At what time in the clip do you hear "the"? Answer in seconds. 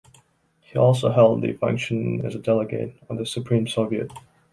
1.43-1.53, 3.19-3.25